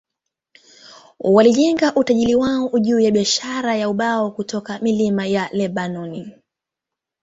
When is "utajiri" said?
1.95-2.35